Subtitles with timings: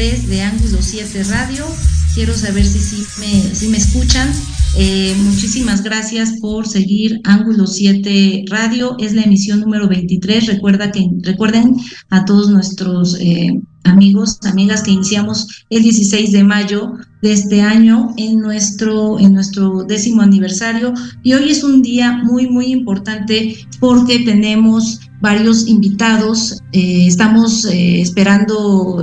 [0.00, 1.66] es la emisión número 23 de Ángulo 7 Radio.
[2.14, 4.28] Quiero saber si, si, me, si me escuchan.
[4.76, 8.96] Eh, muchísimas gracias por seguir Ángulo 7 Radio.
[8.98, 10.46] Es la emisión número 23.
[10.46, 11.76] Recuerda que, recuerden
[12.10, 18.14] a todos nuestros eh, amigos, amigas, que iniciamos el 16 de mayo de este año
[18.16, 20.94] en nuestro, en nuestro décimo aniversario.
[21.22, 26.62] Y hoy es un día muy, muy importante porque tenemos varios invitados.
[26.72, 29.02] Eh, estamos esperando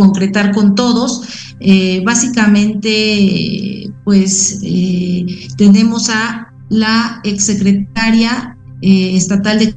[0.00, 1.22] concretar con todos.
[1.60, 5.26] Eh, básicamente, pues eh,
[5.58, 9.74] tenemos a la exsecretaria eh, estatal de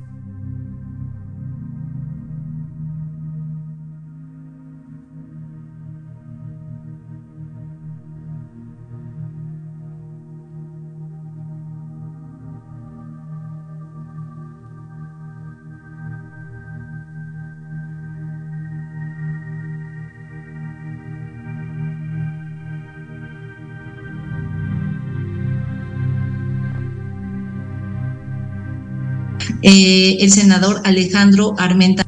[29.63, 32.05] eh, el senador Alejandro Armenta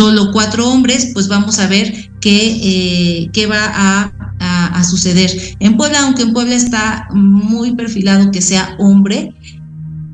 [0.00, 4.12] solo cuatro hombres, pues vamos a ver qué, eh, qué va a,
[4.72, 5.30] a, suceder.
[5.60, 9.34] En Puebla, aunque en Puebla está muy perfilado que sea hombre,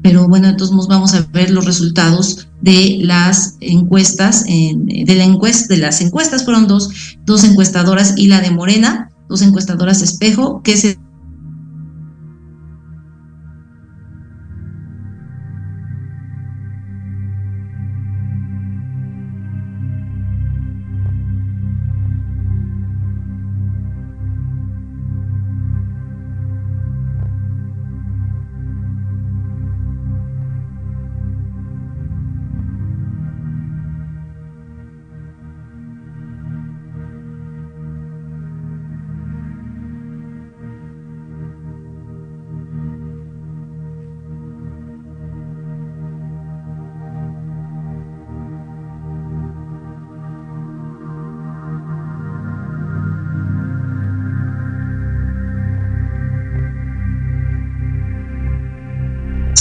[0.03, 5.81] pero bueno, entonces vamos a ver los resultados de las encuestas, de la encuesta, de
[5.81, 6.91] las encuestas fueron dos,
[7.25, 10.99] dos encuestadoras y la de Morena, dos encuestadoras espejo, que se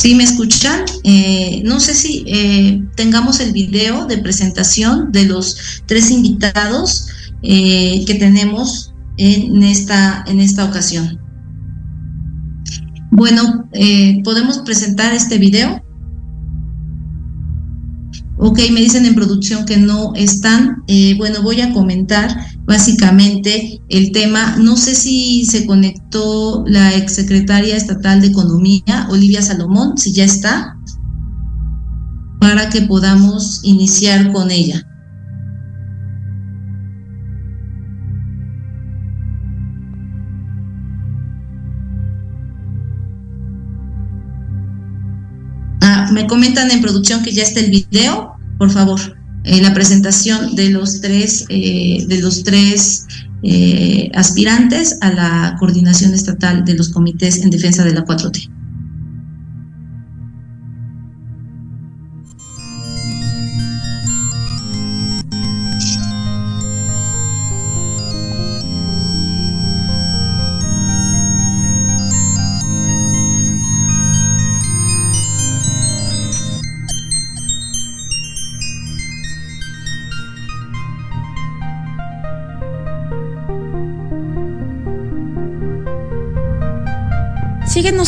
[0.06, 0.86] ¿Sí me escuchan?
[1.04, 7.08] Eh, no sé si eh, tengamos el video de presentación de los tres invitados
[7.42, 11.20] eh, que tenemos en esta, en esta ocasión.
[13.10, 13.68] Bueno,
[14.24, 15.84] ¿podemos presentar este video?
[18.48, 20.84] Ok, me dicen en producción que no están.
[21.18, 24.58] bueno, voy a comentar básicamente el tema.
[24.58, 30.78] No sé si se conectó la exsecretaria estatal de Economía, Olivia Salomón, si ya está,
[32.40, 34.86] para que podamos iniciar con ella.
[45.82, 49.00] Ah, me comentan en producción que ya está el video, por favor.
[49.44, 53.06] Eh, la presentación de los tres, eh, de los tres
[53.44, 58.50] eh, aspirantes a la coordinación estatal de los comités en defensa de la 4T.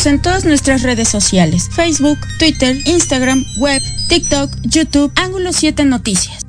[0.06, 6.46] En todas nuestras redes sociales, Facebook, Twitter, Instagram, web, TikTok, YouTube, Ángulo 7 Noticias.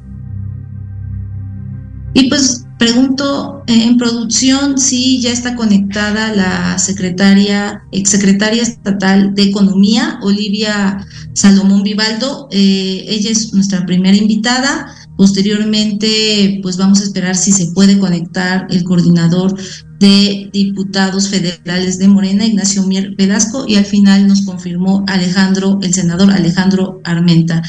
[2.13, 10.19] Y pues pregunto en producción si ya está conectada la secretaria, exsecretaria estatal de Economía,
[10.21, 12.49] Olivia Salomón Vivaldo.
[12.51, 14.95] Eh, ella es nuestra primera invitada.
[15.17, 19.55] Posteriormente, pues vamos a esperar si se puede conectar el coordinador
[19.99, 25.93] de Diputados Federales de Morena, Ignacio Mier Velasco, y al final nos confirmó Alejandro, el
[25.93, 27.61] senador Alejandro Armenta.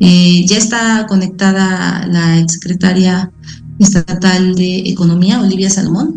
[0.00, 3.30] Eh, ya está conectada la exsecretaria
[3.78, 6.14] estatal de Economía, Olivia Salomón.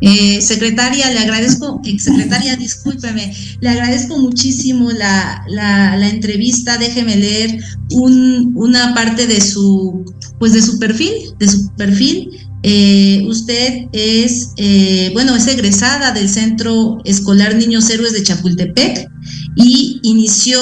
[0.00, 6.78] Eh, secretaria, le agradezco, secretaria, discúlpeme, le agradezco muchísimo la, la, entrevista.
[6.78, 7.58] Déjeme leer
[7.90, 10.04] un, una parte de su,
[10.38, 12.30] pues de su perfil, de su perfil.
[12.62, 19.08] Eh, usted es, eh, bueno, es egresada del Centro Escolar Niños Héroes de Chapultepec
[19.56, 20.60] y inició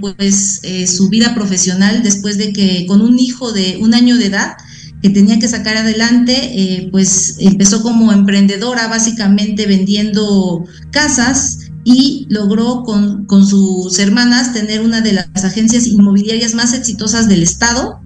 [0.00, 4.56] pues su vida profesional después de que con un hijo de un año de edad
[5.02, 12.82] que tenía que sacar adelante, eh, pues empezó como emprendedora, básicamente vendiendo casas y logró
[12.82, 18.00] con, con, sus hermanas tener una de las agencias inmobiliarias más exitosas del estado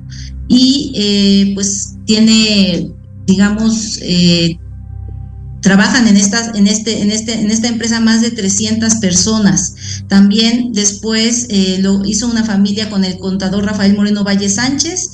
[0.49, 2.91] y eh, pues tiene,
[3.27, 4.59] digamos, eh,
[5.63, 9.75] trabajan en estas en este en este en esta empresa más de 300 personas
[10.09, 15.11] también después lo hizo una familia con el contador Rafael Moreno Valle Sánchez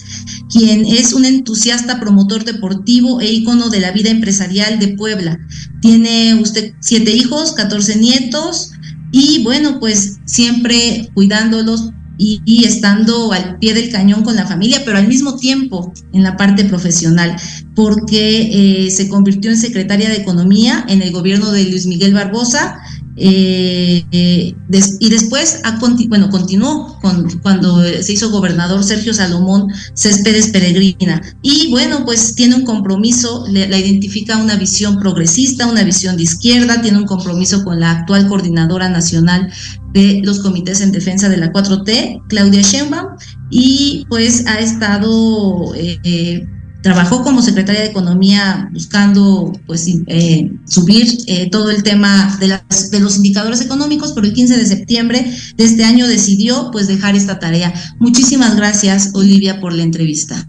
[0.51, 5.39] quien es un entusiasta promotor deportivo e ícono de la vida empresarial de Puebla.
[5.81, 8.73] Tiene usted siete hijos, 14 nietos
[9.13, 14.99] y bueno, pues siempre cuidándolos y, estando al pie del cañón con la familia, pero
[14.99, 17.37] al mismo tiempo en la parte profesional,
[17.75, 22.81] porque eh, se convirtió en secretaria de Economía en el gobierno de Luis Miguel Barbosa
[23.21, 24.55] eh, eh,
[25.01, 25.61] y después,
[26.09, 31.21] bueno, continuó con, cuando se hizo gobernador Sergio Salomón Céspedes Peregrina.
[31.43, 36.81] Y bueno, pues tiene un compromiso, la identifica una visión progresista, una visión de izquierda,
[36.81, 39.53] tiene un compromiso con la actual coordinadora nacional
[39.93, 43.17] de los comités en defensa de la 4T, Claudia Sheinbaum,
[43.51, 45.75] y pues ha estado...
[45.75, 46.47] Eh,
[46.83, 52.91] trabajó como secretaria de Economía buscando pues eh, subir eh, todo el tema de, las,
[52.91, 57.17] de los indicadores económicos, pero el 15 de septiembre de este año decidió pues dejar
[57.17, 57.73] esta tarea.
[57.99, 60.49] Muchísimas gracias, Olivia, por la entrevista.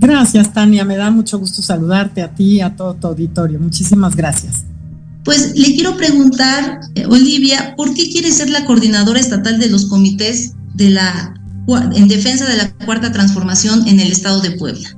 [0.00, 0.84] Gracias, Tania.
[0.84, 3.58] Me da mucho gusto saludarte a ti y a todo tu auditorio.
[3.58, 4.64] Muchísimas gracias.
[5.24, 9.86] Pues le quiero preguntar, eh, Olivia, ¿por qué quiere ser la coordinadora estatal de los
[9.86, 11.34] comités de la
[11.94, 14.97] en defensa de la cuarta transformación en el estado de Puebla?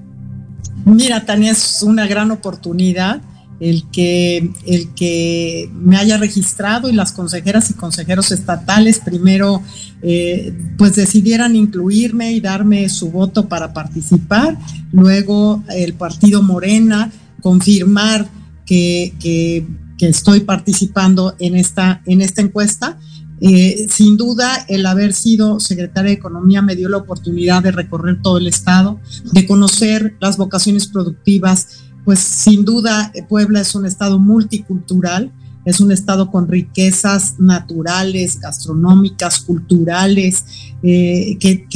[0.85, 3.21] Mira, Tania, es una gran oportunidad
[3.61, 9.63] el que, el que me haya registrado y las consejeras y consejeros estatales primero
[10.03, 14.59] eh, pues decidieran incluirme y darme su voto para participar,
[14.93, 18.29] luego el partido Morena confirmar
[18.65, 19.67] que, que,
[19.99, 22.99] que estoy participando en esta, en esta encuesta
[23.41, 28.21] eh, sin duda, el haber sido secretaria de Economía me dio la oportunidad de recorrer
[28.23, 29.01] todo el estado,
[29.33, 31.85] de conocer las vocaciones productivas.
[32.05, 35.33] Pues sin duda, Puebla es un estado multicultural,
[35.65, 40.45] es un estado con riquezas naturales, gastronómicas, culturales,
[40.83, 41.67] eh, que,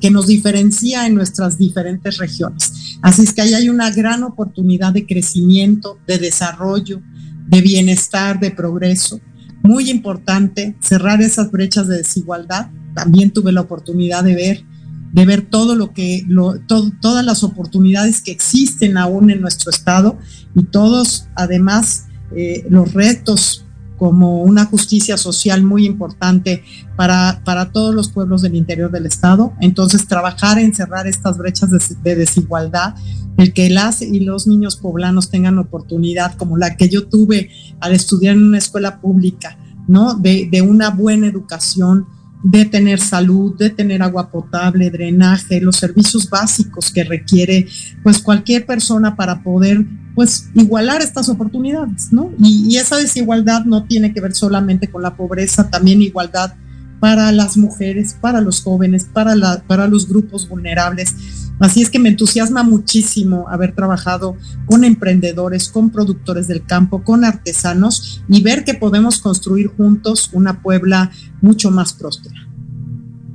[0.00, 2.98] que, nos diferencia en nuestras diferentes regiones.
[3.02, 7.02] Así es que ahí hay una gran oportunidad de crecimiento, de desarrollo,
[7.46, 9.20] de bienestar, de progreso
[9.64, 12.68] muy importante cerrar esas brechas de desigualdad.
[12.94, 14.64] También tuve la oportunidad de ver,
[15.12, 20.18] de ver todo lo que, lo, todas las oportunidades que existen aún en nuestro estado
[20.54, 22.04] y todos, además,
[22.36, 23.63] eh, los retos
[24.04, 26.62] como una justicia social muy importante
[26.94, 29.54] para, para, todos los pueblos del interior del estado.
[29.62, 32.96] Entonces, trabajar en cerrar estas brechas de, de desigualdad
[33.38, 37.48] el que las y los niños poblanos tengan oportunidad como la que yo tuve
[37.80, 39.56] al estudiar en una escuela pública,
[39.88, 40.12] ¿no?
[40.12, 42.04] De, de, una buena educación,
[42.42, 47.66] de tener salud, de tener agua potable, drenaje, los servicios básicos que requiere
[48.02, 52.32] pues cualquier persona para poder pues igualar estas oportunidades, ¿no?
[52.38, 56.54] Y, esa desigualdad no tiene que ver solamente con la pobreza, también igualdad
[57.00, 59.34] para las mujeres, para los jóvenes, para,
[59.66, 61.14] para los grupos vulnerables.
[61.60, 67.24] Así es que me entusiasma muchísimo haber trabajado con emprendedores, con productores del campo, con
[67.24, 72.43] artesanos y ver que podemos construir juntos una Puebla mucho más próspera.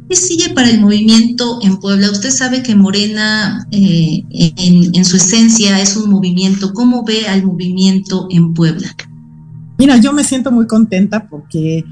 [0.09, 2.09] ¿Qué sigue para el movimiento en Puebla?
[2.09, 6.73] Usted sabe que Morena eh, en, en su esencia es un movimiento.
[6.73, 8.95] ¿Cómo ve al movimiento en Puebla?
[9.77, 11.85] Mira, yo me siento muy contenta porque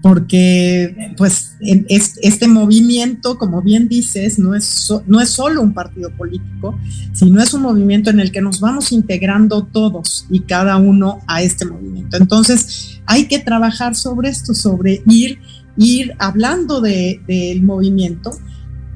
[0.00, 6.78] porque pues este movimiento, como bien dices, no es, no es solo un partido político,
[7.12, 11.42] sino es un movimiento en el que nos vamos integrando todos y cada uno a
[11.42, 12.16] este movimiento.
[12.16, 15.40] Entonces, hay que trabajar sobre esto, sobre ir,
[15.78, 18.32] ir hablando del movimiento,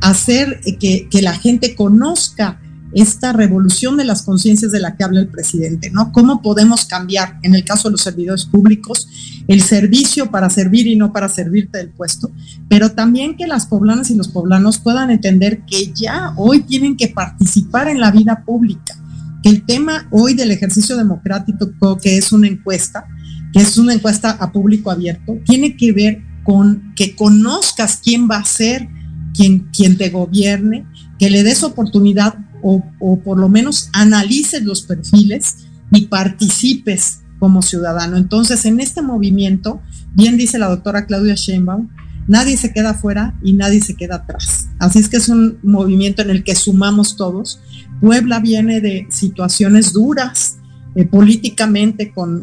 [0.01, 2.61] hacer que, que la gente conozca
[2.95, 6.13] esta revolución de las conciencias de la que habla el presidente, ¿no?
[6.13, 9.09] ¿Cómo podemos cambiar, en el caso de los servidores públicos,
[9.49, 12.31] el servicio para servir y no para servirte del puesto,
[12.69, 17.09] pero también que las poblanas y los poblanos puedan entender que ya hoy tienen que
[17.09, 18.95] participar en la vida pública,
[19.43, 23.07] que el tema hoy del ejercicio democrático, que es una encuesta,
[23.53, 28.39] que es una encuesta a público abierto, tiene que ver con que conozcas quién va
[28.39, 28.89] a ser
[29.35, 30.87] quien, quien te gobierne,
[31.19, 32.83] que le des oportunidad o,
[33.25, 38.17] por lo menos analices los perfiles y participes como ciudadano.
[38.17, 39.83] Entonces, en este movimiento,
[40.15, 41.89] bien dice la doctora Claudia Sheinbaum,
[42.29, 44.69] nadie se queda afuera y nadie se queda atrás.
[44.79, 47.61] Así es que es un movimiento en el que sumamos todos.
[48.01, 50.59] Puebla viene de situaciones duras
[50.95, 52.43] eh, políticamente con,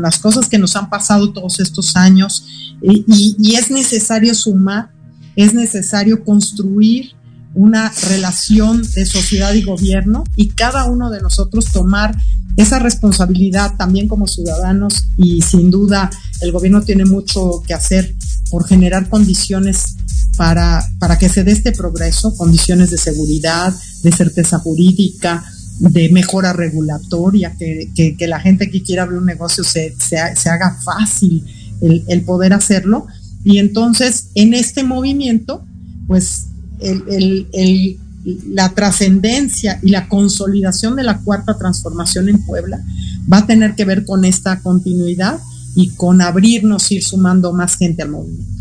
[0.00, 2.46] las cosas que nos han pasado todos estos años
[2.82, 4.90] y es necesario sumar,
[5.36, 7.12] es necesario construir
[7.54, 12.16] una relación de sociedad y gobierno y cada uno de nosotros tomar
[12.56, 18.14] esa responsabilidad también como ciudadanos y sin duda el gobierno tiene mucho que hacer
[18.50, 19.96] por generar condiciones
[20.36, 25.44] para, para que se dé este progreso, condiciones de seguridad, de certeza jurídica,
[25.78, 30.78] de mejora regulatoria, que, que, la gente que quiera abrir un negocio se, se, haga
[30.84, 31.44] fácil
[31.80, 33.06] el, el poder hacerlo.
[33.44, 35.64] Y entonces en este movimiento,
[36.06, 36.46] pues
[36.80, 37.98] el,
[38.48, 42.82] la trascendencia y la consolidación de la cuarta transformación en Puebla
[43.30, 45.38] va a tener que ver con esta continuidad
[45.74, 48.54] y con abrirnos, ir sumando más gente al movimiento.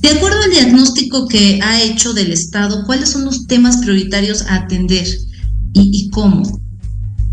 [0.00, 4.56] De acuerdo al diagnóstico que ha hecho del Estado, ¿cuáles son los temas prioritarios a
[4.56, 5.06] atender
[5.72, 6.42] y, cómo?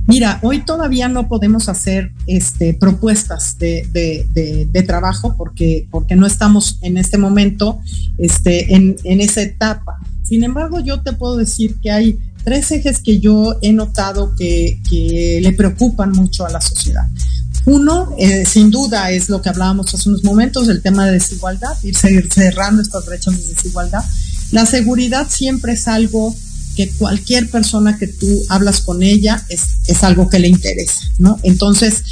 [0.07, 6.97] Mira, hoy todavía no podemos hacer este, propuestas de, trabajo porque, porque no estamos en
[6.97, 7.79] este momento
[8.17, 9.99] este, en, esa etapa.
[10.23, 14.79] Sin embargo, yo te puedo decir que hay tres ejes que yo he notado que,
[15.43, 17.07] le preocupan mucho a la sociedad.
[17.65, 21.77] Uno, eh, sin duda, es lo que hablábamos hace unos momentos, el tema de desigualdad,
[21.83, 21.95] ir
[22.31, 24.03] cerrando estas brechas de desigualdad.
[24.51, 26.35] La seguridad siempre es algo
[26.79, 31.37] que cualquier persona que tú hablas con ella es, es algo que le interesa, ¿no?
[31.43, 32.03] Entonces,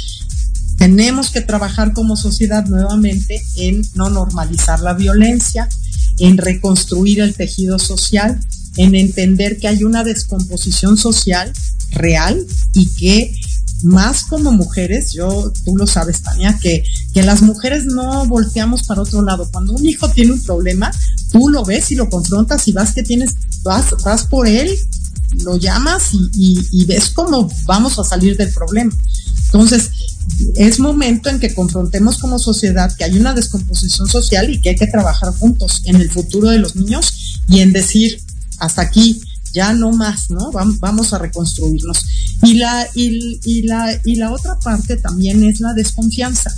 [0.76, 5.70] tenemos que trabajar como sociedad nuevamente en no normalizar la violencia,
[6.18, 8.38] en reconstruir el tejido social,
[8.76, 11.50] en entender que hay una descomposición social
[11.92, 12.38] real
[12.74, 13.34] y que
[13.82, 16.82] más como mujeres, yo, tú lo sabes, Tania, que,
[17.14, 19.48] que las mujeres no volteamos para otro lado.
[19.50, 20.90] Cuando un hijo tiene un problema,
[21.30, 24.76] tú lo ves y lo confrontas y vas que tienes, vas, vas por él,
[25.44, 28.92] lo llamas y, y ves cómo vamos a salir del problema.
[29.46, 29.90] Entonces,
[30.56, 34.76] es momento en que confrontemos como sociedad que hay una descomposición social y que hay
[34.76, 38.20] que trabajar juntos en el futuro de los niños y en decir,
[38.58, 39.20] hasta aquí,
[39.58, 40.52] ya no más, ¿no?
[40.52, 41.98] Vamos a reconstruirnos.
[42.44, 46.50] Y la, y, la, y la otra parte también es la desconfianza.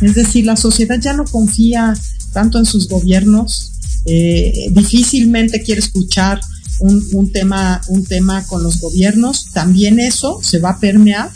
[0.00, 1.94] Es decir, la sociedad ya no confía
[2.32, 3.72] tanto en sus gobiernos,
[4.06, 6.40] eh, difícilmente quiere escuchar
[6.80, 9.50] un, un, tema, un tema con los gobiernos.
[9.52, 11.30] También eso se va a permear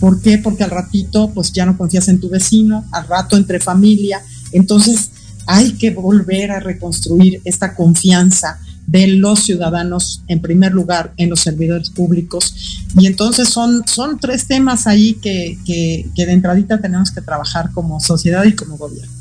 [0.00, 0.36] ¿Por qué?
[0.36, 4.20] Porque al ratito pues ya no confías en tu vecino, al rato entre familia.
[4.52, 5.08] Entonces
[5.46, 11.40] hay que volver a reconstruir esta confianza de los ciudadanos, en primer lugar, en los
[11.40, 12.82] servidores públicos.
[12.98, 18.00] Y entonces son, son tres temas ahí que, que, de entradita tenemos que trabajar como
[18.00, 19.12] sociedad y como gobierno.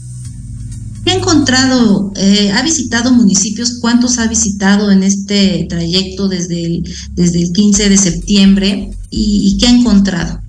[1.03, 2.13] ¿Qué ha encontrado?
[2.15, 3.79] Eh, ¿Ha visitado municipios?
[3.81, 8.91] ¿Cuántos ha visitado en este trayecto desde el, desde el 15 de septiembre?
[9.09, 10.43] ¿Y, y qué ha encontrado?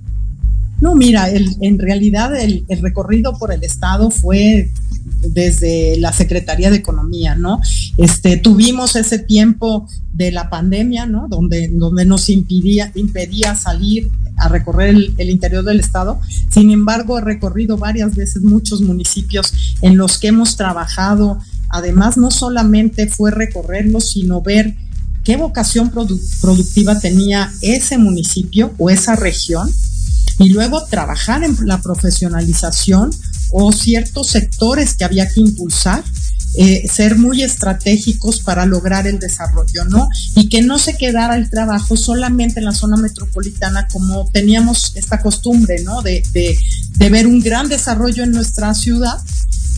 [0.85, 4.71] No, mira, en realidad el, recorrido por el Estado fue
[5.05, 7.61] desde la Secretaría de Economía, ¿no?
[7.97, 11.29] Este, tuvimos ese tiempo de la pandemia, ¿no?
[11.29, 16.21] Donde, donde nos impedía, impedía salir a recorrer el, interior del estado.
[16.51, 21.39] Sin embargo, he recorrido varias veces muchos municipios en los que hemos trabajado.
[21.69, 24.75] Además, no solamente fue recorrerlos, sino ver
[25.23, 29.71] qué vocación productiva tenía ese municipio o esa región
[30.39, 33.11] y luego trabajar en la profesionalización
[33.57, 36.03] o ciertos sectores que había que impulsar,
[36.57, 40.09] eh, ser muy estratégicos para lograr el desarrollo, ¿no?
[40.35, 45.23] Y que no se quedara el trabajo solamente en la zona metropolitana como teníamos esta
[45.23, 46.03] costumbre, ¿no?
[46.03, 49.19] De, de, ver un gran desarrollo en nuestra ciudad,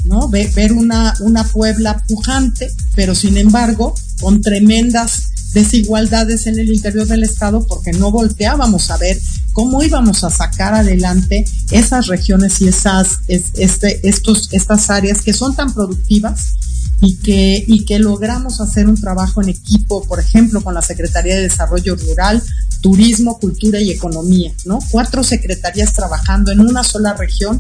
[0.04, 0.26] ¿no?
[0.30, 7.07] Ver, ver una, una Puebla pujante, pero sin embargo, con tremendas desigualdades en el interior
[7.07, 9.19] del Estado porque no volteábamos a ver
[9.55, 15.57] cómo íbamos a sacar adelante esas regiones y esas, este, estos, estas áreas que son
[15.57, 16.57] tan productivas
[17.01, 21.37] y que, y que logramos hacer un trabajo en equipo, por ejemplo, con la Secretaría
[21.37, 22.42] de Desarrollo Rural,
[22.83, 24.79] Turismo, Cultura y Economía, ¿no?
[24.90, 27.59] Cuatro secretarías trabajando en una sola región,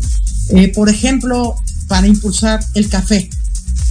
[0.50, 1.56] eh, por ejemplo,
[1.88, 3.30] para impulsar el café,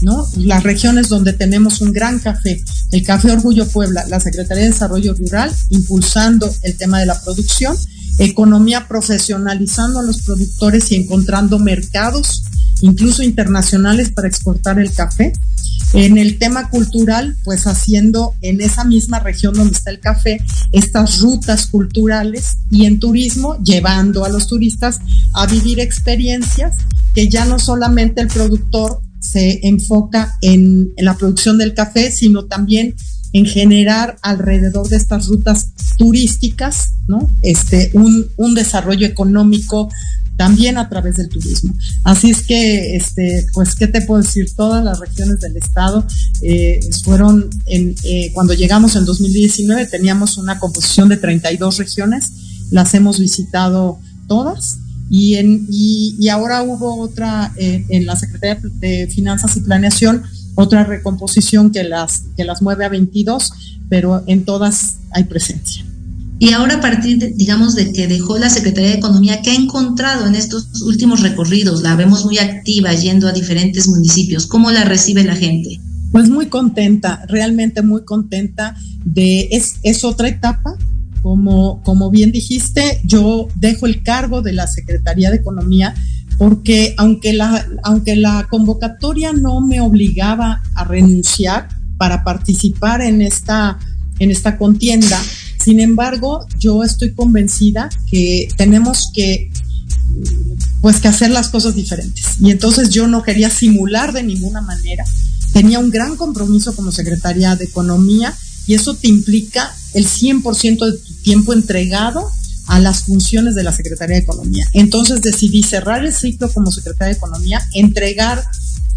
[0.02, 0.28] ¿no?
[0.38, 5.14] Las regiones donde tenemos un gran café, el Café Orgullo Puebla, la Secretaría de Desarrollo
[5.14, 7.76] Rural, impulsando el tema de la producción,
[8.18, 12.44] economía profesionalizando a los productores y encontrando mercados,
[12.82, 15.34] incluso internacionales, para exportar el café.
[15.94, 21.20] En el tema cultural, pues haciendo en esa misma región donde está el café estas
[21.22, 25.00] rutas culturales y en turismo llevando a los turistas
[25.34, 26.76] a vivir experiencias
[27.14, 32.96] que ya no solamente el productor se enfoca en, la producción del café, sino también
[33.34, 37.30] en generar alrededor de estas rutas turísticas, ¿no?
[37.42, 39.90] Este, un, desarrollo económico
[40.38, 41.74] también a través del turismo.
[42.04, 44.54] Así es que, este, pues, ¿qué te puedo decir?
[44.56, 46.06] Todas las regiones del estado
[46.42, 52.32] eh, fueron, en, eh, cuando llegamos en 2019 teníamos una composición de 32 regiones,
[52.72, 54.78] las hemos visitado todas
[55.10, 60.24] y, en, y, ahora hubo otra eh, en la Secretaría de Finanzas y Planeación,
[60.56, 63.52] otra recomposición que las, que las mueve a 22,
[63.90, 65.86] pero en todas hay presencia.
[66.40, 69.56] Y ahora a partir, de, digamos, de que dejó la Secretaría de Economía, ¿qué ha
[69.56, 71.82] encontrado en estos últimos recorridos?
[71.82, 74.48] La vemos muy activa yendo a diferentes municipios.
[74.48, 75.80] ¿Cómo la recibe la gente?
[76.12, 80.78] Pues muy contenta, realmente muy contenta de, es, es otra etapa
[81.26, 85.96] como, como bien dijiste, yo dejo el cargo de la Secretaría de Economía
[86.38, 93.80] porque aunque la, aunque la convocatoria no me obligaba a renunciar para participar en esta,
[94.20, 95.20] en esta contienda,
[95.58, 99.50] sin embargo, yo estoy convencida que tenemos que
[100.80, 102.40] pues que hacer las cosas diferentes.
[102.40, 105.04] Y entonces yo no quería simular de ninguna manera.
[105.54, 108.32] Tenía un gran compromiso como secretaria de Economía
[108.68, 112.30] y eso te implica el 100% de tu tiempo entregado
[112.68, 114.68] a las funciones de la Secretaría de Economía.
[114.74, 118.44] Entonces decidí cerrar el ciclo como Secretaria de Economía, entregar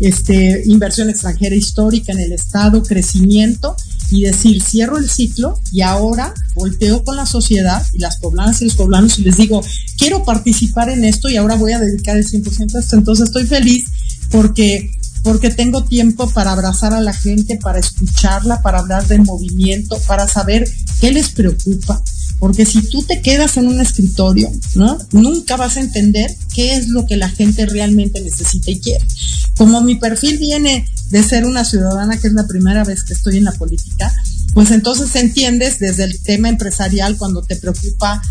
[0.01, 3.77] este, inversión extranjera histórica en el Estado, crecimiento
[4.11, 8.67] y decir, cierro el ciclo y ahora volteo con la sociedad y las poblanas y
[8.67, 9.63] los poblanos y les digo,
[9.99, 12.97] quiero participar en esto y ahora voy a dedicar el 100% a esto.
[12.97, 13.85] Entonces estoy feliz
[14.31, 14.91] porque
[15.29, 20.27] porque tengo tiempo para abrazar a la gente, para escucharla, para hablar del movimiento, para
[20.27, 20.67] saber
[21.03, 22.03] qué les preocupa.
[22.39, 24.97] Porque si tú te quedas en un escritorio, ¿no?
[25.13, 29.05] Nunca vas a entender qué es lo que la gente realmente necesita y quiere.
[29.55, 33.37] Como mi perfil viene de ser una ciudadana, que es la primera vez que estoy
[33.37, 34.11] en la política,
[34.55, 38.23] pues entonces entiendes desde el tema empresarial cuando te preocupa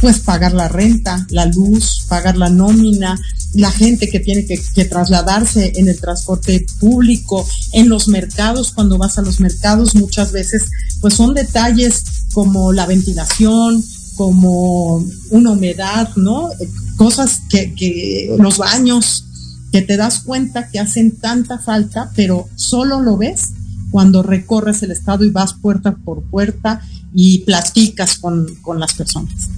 [0.00, 3.18] pues pagar la renta, la luz, pagar la nómina,
[3.54, 9.18] la gente que tiene que, trasladarse en el transporte público, en los mercados, cuando vas
[9.18, 10.64] a los mercados muchas veces,
[11.00, 13.82] pues son detalles como la ventilación,
[14.16, 16.50] como una humedad, ¿no?
[16.96, 19.24] Cosas que, que los baños,
[19.72, 23.50] que te das cuenta que hacen tanta falta, pero solo lo ves
[23.90, 26.82] cuando recorres el estado y vas puerta por puerta
[27.14, 29.48] y platicas con, con las personas.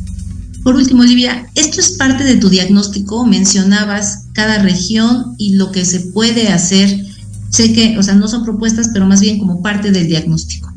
[0.62, 3.25] Por último, Olivia, esto es parte de tu diagnóstico.
[3.25, 7.05] Mencionabas cada región y lo que se puede hacer.
[7.51, 10.73] Sé que, o sea, no son propuestas, pero más bien como parte del diagnóstico.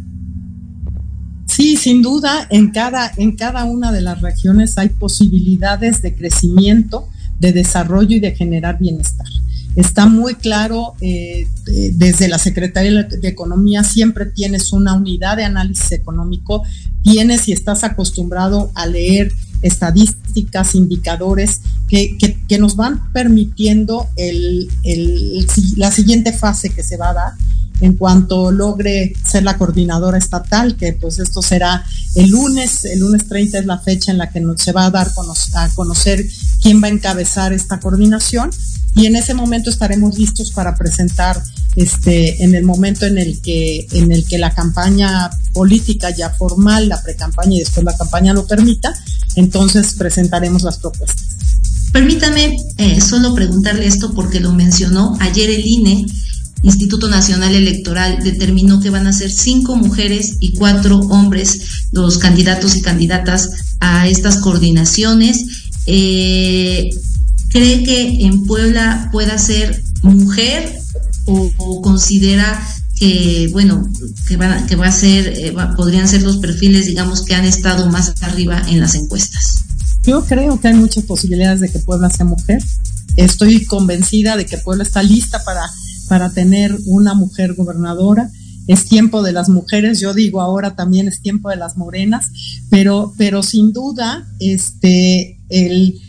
[1.47, 7.09] Sí, sin duda, en cada, en cada una de las regiones hay posibilidades de crecimiento,
[7.39, 9.27] de desarrollo y de generar bienestar.
[9.75, 11.47] Está muy claro, eh,
[11.93, 16.63] desde la Secretaría de Economía siempre tienes una unidad de análisis económico,
[17.03, 20.20] tienes y estás acostumbrado a leer estadísticas,
[20.75, 22.17] indicadores que,
[22.47, 27.33] que, nos van permitiendo el, el, la siguiente fase que se va a dar
[27.81, 31.83] en cuanto logre ser la coordinadora estatal, que pues esto será
[32.15, 35.11] el lunes, el lunes 30 es la fecha en la que se va a dar
[35.55, 36.23] a conocer
[36.61, 38.51] quién va a encabezar esta coordinación.
[38.93, 41.41] Y en ese momento estaremos listos para presentar
[41.75, 46.89] este en el momento en el que en el que la campaña política ya formal,
[46.89, 48.93] la precampaña y después la campaña lo permita,
[49.35, 51.25] entonces presentaremos las propuestas.
[51.91, 56.05] Permítame eh, solo preguntarle esto porque lo mencionó ayer el INE,
[56.63, 62.75] Instituto Nacional Electoral, determinó que van a ser cinco mujeres y cuatro hombres los candidatos
[62.75, 65.71] y candidatas a estas coordinaciones.
[65.87, 66.91] Eh,
[67.49, 70.79] ¿Cree que en Puebla pueda ser mujer
[71.25, 72.61] o, considera
[72.95, 73.89] que, bueno,
[74.27, 77.89] que va, que va a ser, eh, podrían ser los perfiles, digamos, que han estado
[77.89, 79.60] más arriba en las encuestas?
[80.03, 82.61] Yo creo que hay muchas posibilidades de que Puebla sea mujer.
[83.17, 85.61] Estoy convencida de que Puebla está lista para,
[86.07, 88.31] para tener una mujer gobernadora.
[88.67, 92.29] Es tiempo de las mujeres, yo digo ahora también es tiempo de las morenas,
[92.69, 95.99] pero, pero sin duda, este, el,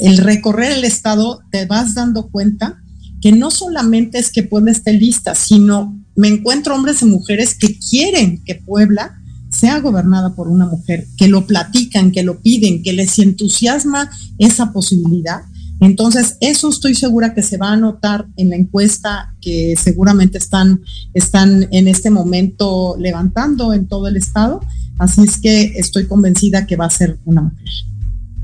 [0.00, 2.82] el recorrer el estado te vas dando cuenta
[3.20, 7.78] que no solamente es que Puebla esté lista, sino me encuentro hombres y mujeres que
[7.78, 9.17] quieren que Puebla
[9.58, 14.72] sea gobernada por una mujer, que lo platican, que lo piden, que les entusiasma esa
[14.72, 15.42] posibilidad.
[15.80, 20.80] Entonces, eso estoy segura que se va a notar en la encuesta que seguramente están,
[21.14, 24.60] están en este momento levantando en todo el estado.
[24.98, 27.68] Así es que estoy convencida que va a ser una mujer.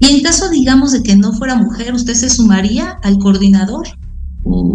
[0.01, 3.87] Y en caso, digamos, de que no fuera mujer, ¿usted se sumaría al coordinador?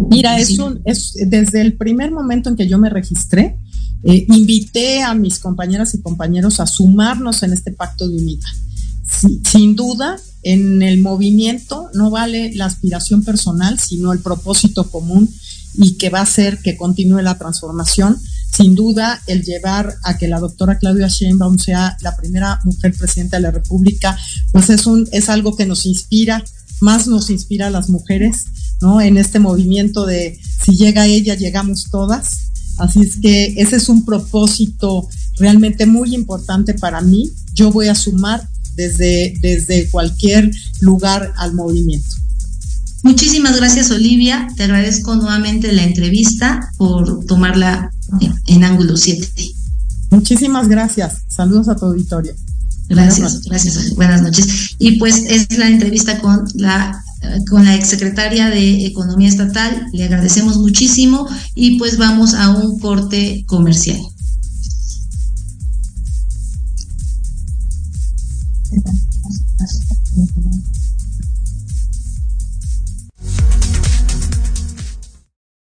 [0.10, 3.58] Mira, es un, es desde el primer momento en que yo me registré,
[4.04, 8.50] eh, invité a mis compañeras y compañeros a sumarnos en este pacto de unidad.
[9.44, 15.30] sin duda, en el movimiento no vale la aspiración personal, sino el propósito común
[15.76, 18.18] y que va a hacer que continúe la transformación.
[18.52, 23.38] Sin duda, el llevar a que la doctora Claudia Sheinbaum sea la primera mujer presidenta
[23.38, 24.18] de la República,
[24.52, 26.44] pues es, un, es algo que nos inspira,
[26.82, 28.46] más nos inspira a las mujeres,
[28.82, 29.02] ¿no?
[29.02, 32.50] En este movimiento de si llega ella, llegamos todas.
[32.80, 37.30] Así es que ese es un propósito realmente muy importante para mí.
[37.54, 42.10] Yo voy a sumar desde, desde cualquier lugar al movimiento.
[43.04, 44.48] Muchísimas gracias, Olivia.
[44.56, 47.92] Te agradezco nuevamente la entrevista por tomarla
[48.48, 49.28] en ángulo 7.
[50.12, 51.24] Muchísimas gracias.
[51.28, 52.34] Saludos a tu auditorio.
[52.90, 53.96] Gracias, gracias.
[53.96, 54.76] Buenas noches.
[54.80, 57.04] Y pues es la entrevista con la
[57.50, 59.88] con la exsecretaria de Economía Estatal.
[59.94, 64.00] Le agradecemos muchísimo y pues vamos a un corte comercial.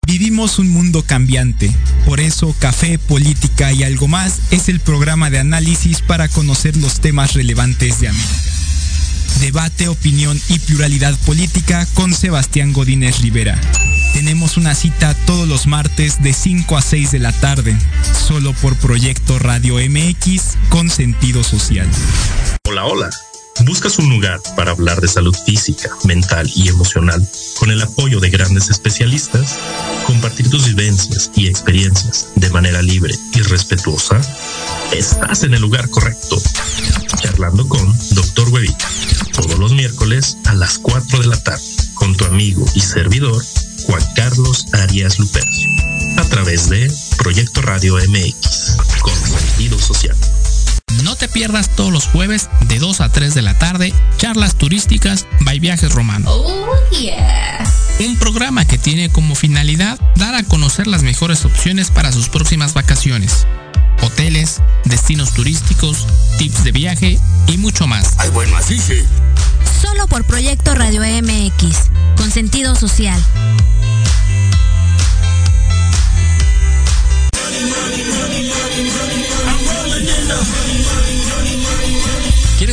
[0.06, 1.72] Vivimos un mundo cambiante,
[2.06, 7.00] por eso Café, Política y algo más es el programa de análisis para conocer los
[7.00, 8.48] temas relevantes de América.
[9.39, 13.59] Debate, opinión y pluralidad política con Sebastián Godínez Rivera.
[14.13, 17.77] Tenemos una cita todos los martes de 5 a 6 de la tarde,
[18.27, 21.87] solo por Proyecto Radio MX con sentido social.
[22.67, 23.09] Hola, hola.
[23.65, 27.21] ¿Buscas un lugar para hablar de salud física, mental y emocional
[27.59, 29.57] con el apoyo de grandes especialistas?
[30.05, 34.19] ¿Compartir tus vivencias y experiencias de manera libre y respetuosa?
[34.93, 36.41] Estás en el lugar correcto.
[37.21, 38.49] Charlando con Dr.
[38.49, 38.87] Huevita.
[39.41, 43.41] Todos los miércoles a las 4 de la tarde con tu amigo y servidor
[43.84, 45.69] Juan Carlos Arias Lupercio.
[46.17, 50.17] A través de Proyecto Radio MX con sentido social.
[51.04, 55.25] No te pierdas todos los jueves de 2 a 3 de la tarde charlas turísticas
[55.39, 56.30] by Viajes Romano.
[56.30, 57.63] Oh, yeah.
[58.06, 62.73] Un programa que tiene como finalidad dar a conocer las mejores opciones para sus próximas
[62.73, 63.47] vacaciones.
[64.01, 66.07] Hoteles, destinos turísticos,
[66.38, 68.15] tips de viaje y mucho más.
[68.17, 69.03] Ay, bueno, así sí.
[69.81, 73.21] Solo por Proyecto Radio MX, con sentido social.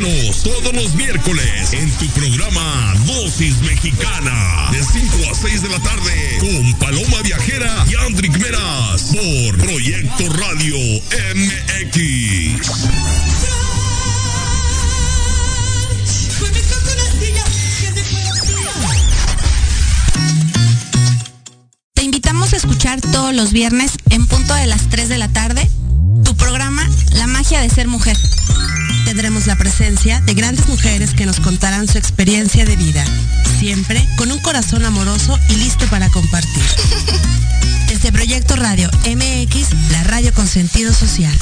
[0.00, 6.38] Todos los miércoles en tu programa Dosis Mexicana de 5 a 6 de la tarde
[6.40, 10.76] con Paloma Viajera y Andrick Meras por Proyecto Radio
[11.34, 12.88] MX.
[21.92, 25.68] Te invitamos a escuchar todos los viernes en punto de las 3 de la tarde
[26.24, 28.16] tu programa La magia de ser mujer
[29.10, 33.04] tendremos la presencia de grandes mujeres que nos contarán su experiencia de vida,
[33.58, 36.62] siempre con un corazón amoroso y listo para compartir.
[37.88, 41.36] Desde Proyecto Radio MX, la radio con sentido social.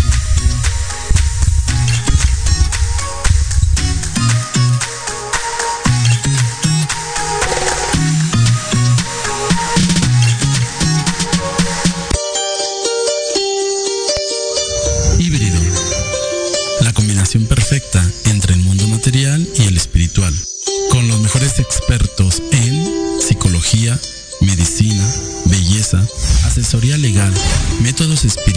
[28.06, 28.47] Belleza, asesoría legal,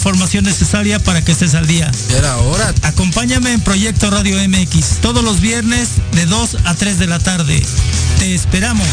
[0.00, 1.90] información necesaria para que estés al día.
[2.16, 2.72] Era hora.
[2.84, 7.62] Acompáñame en Proyecto Radio MX todos los viernes de 2 a 3 de la tarde.
[8.18, 8.88] Te esperamos.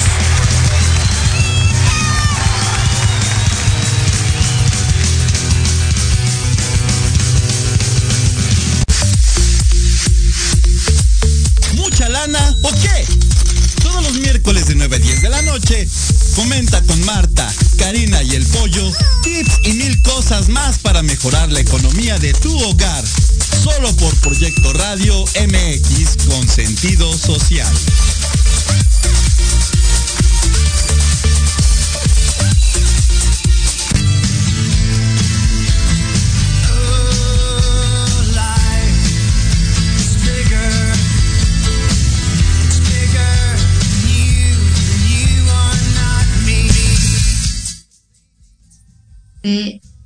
[11.75, 13.05] ¿Mucha lana o qué?
[13.81, 15.87] Todos los miércoles de 9 a 10 de la noche,
[16.35, 18.91] comenta con Marta, Karina y el Pollo
[19.23, 23.03] tips y mil cosas más para mejorar la economía de tu hogar.
[23.63, 27.73] Solo por Proyecto Radio MX con sentido social.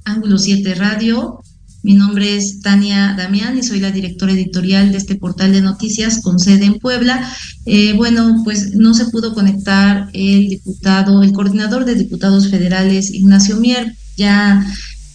[0.04, 1.42] Ángulo 7 Radio.
[1.84, 6.22] Mi nombre es Tania Damián y soy la directora editorial de este portal de noticias
[6.22, 7.28] con sede en Puebla.
[7.66, 13.58] Eh, bueno, pues no se pudo conectar el diputado, el coordinador de diputados federales, Ignacio
[13.58, 14.64] Mier, ya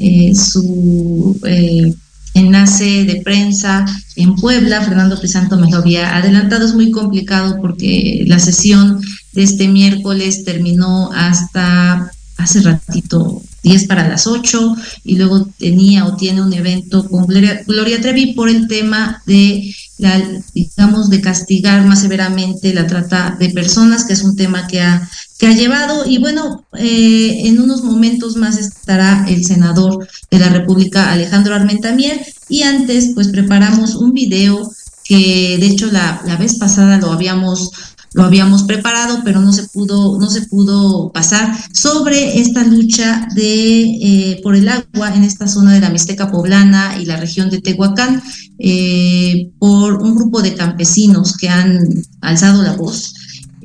[0.01, 1.94] eh, su eh,
[2.34, 3.84] enlace de prensa
[4.16, 9.01] en Puebla, Fernando Crisanto me lo había adelantado, es muy complicado porque la sesión
[9.34, 16.16] de este miércoles terminó hasta hace ratito 10 para las 8 y luego tenía o
[16.16, 20.22] tiene un evento con Gloria, Trevi por el tema de la,
[20.54, 25.08] digamos, de castigar más severamente la trata de personas, que es un tema que ha,
[25.38, 26.06] que ha llevado.
[26.06, 32.24] Y bueno, eh, en unos momentos más estará el senador de la República, Alejandro Armentamier,
[32.48, 34.70] y antes pues preparamos un video
[35.02, 37.70] que de hecho la, la vez pasada lo habíamos
[38.16, 43.82] lo habíamos preparado, pero no se pudo, no se pudo pasar sobre esta lucha de
[43.82, 47.60] eh, por el agua en esta zona de la Mixteca poblana y la región de
[47.60, 48.22] Tehuacán
[48.58, 51.78] eh, por un grupo de campesinos que han
[52.22, 53.12] alzado la voz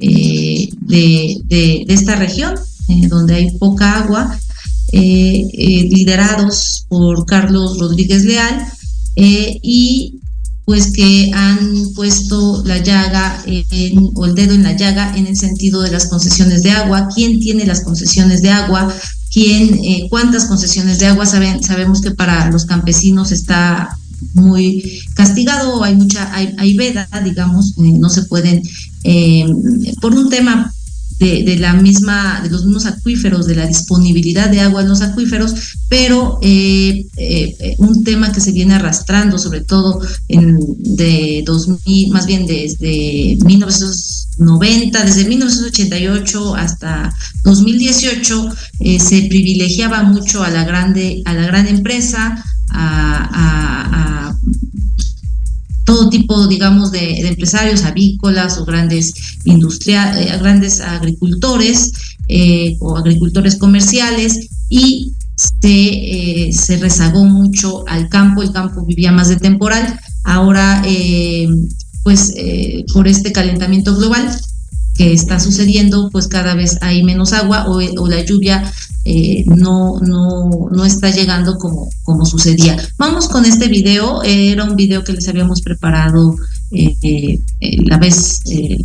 [0.01, 2.55] eh, de, de, esta región
[3.07, 4.37] donde hay poca agua,
[4.91, 8.67] liderados por Carlos Rodríguez Leal
[9.15, 10.20] y
[10.65, 13.43] pues que han puesto la llaga
[14.15, 17.39] o el dedo en la llaga en el sentido de las concesiones de agua, quién
[17.39, 18.93] tiene las concesiones de agua,
[19.31, 23.97] quién, eh, cuántas concesiones de agua, Saben, sabemos que para los campesinos está
[24.33, 28.61] muy castigado, hay mucha, hay, hay veda, digamos, eh, no se pueden,
[29.03, 29.45] eh,
[29.99, 30.73] por un tema
[31.21, 35.53] de, la misma, de los mismos acuíferos, de la disponibilidad de agua en los acuíferos,
[35.87, 42.25] pero eh, eh, un tema que se viene arrastrando, sobre todo en, de 2000, más
[42.25, 47.13] bien desde 1990, desde 1988 hasta
[47.43, 48.49] 2018,
[48.79, 52.43] eh, se privilegiaba mucho a la grande, a la gran empresa,
[52.73, 54.33] a
[55.85, 59.13] todo tipo, digamos, de, empresarios avícolas o grandes
[59.45, 61.91] industriales, eh, grandes agricultores
[62.27, 69.11] eh, o agricultores comerciales y se, eh, se, rezagó mucho al campo, el campo vivía
[69.11, 70.83] más de temporal, ahora
[72.03, 72.33] pues
[72.93, 74.27] por este calentamiento global
[74.95, 78.71] que está sucediendo, pues cada vez hay menos agua o, o la lluvia
[79.03, 82.77] eh, no, no, no, está llegando como, como sucedía.
[82.97, 86.35] Vamos con este video, era un video que les habíamos preparado
[86.69, 87.39] eh, eh,
[87.85, 88.41] la vez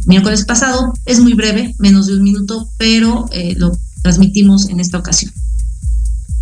[0.07, 5.33] miércoles pasado, es muy breve, menos de un minuto, pero lo transmitimos en esta ocasión.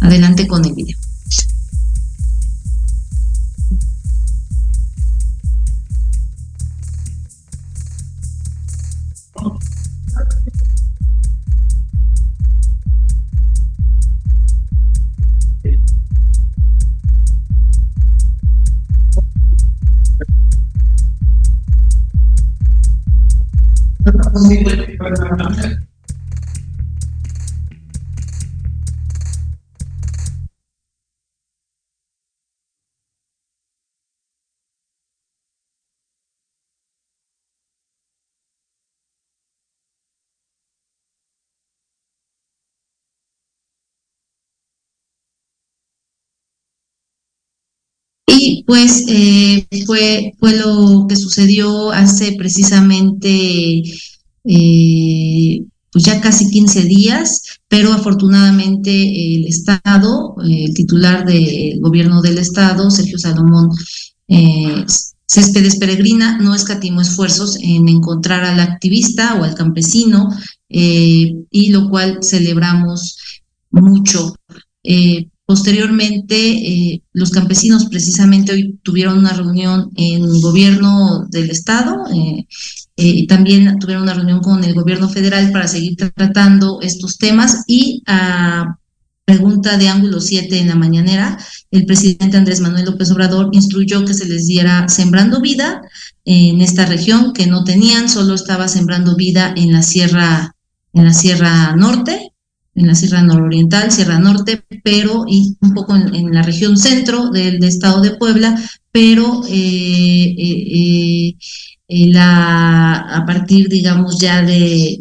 [0.00, 0.96] Adelante con el video.
[48.26, 53.82] Y pues eh, fue, fue lo que sucedió hace precisamente
[54.44, 58.90] eh, pues ya casi 15 días, pero afortunadamente
[59.36, 63.70] el Estado, el titular del gobierno del Estado, Sergio Salomón
[64.26, 64.84] eh,
[65.26, 70.30] Céspedes Peregrina, no escatimó esfuerzos en encontrar al activista o al campesino,
[70.68, 73.16] eh, y lo cual celebramos
[73.70, 74.34] mucho.
[74.82, 82.47] Eh, posteriormente, eh, los campesinos precisamente hoy tuvieron una reunión en gobierno del Estado, eh,
[82.97, 87.64] eh, también tuvieron una reunión con el gobierno federal para seguir tratando estos temas.
[87.66, 88.78] Y a
[89.24, 91.38] pregunta de ángulo 7 en la mañanera,
[91.70, 95.80] el presidente Andrés Manuel López Obrador instruyó que se les diera sembrando vida
[96.24, 100.55] en esta región que no tenían, solo estaba sembrando vida en la sierra,
[100.92, 102.34] en la sierra norte,
[102.74, 107.62] en la sierra nororiental, sierra norte, pero y un poco en, la región centro del,
[107.64, 108.60] estado de Puebla,
[108.90, 111.36] pero eh, eh,
[111.88, 114.98] eh, la, a partir, digamos, ya de,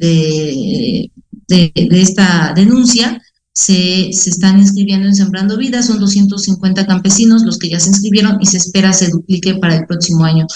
[1.48, 3.22] de esta denuncia,
[3.54, 8.38] se, se, están inscribiendo en Sembrando Vida, son 250 campesinos los que ya se inscribieron
[8.42, 10.48] y se espera se duplique para el próximo año.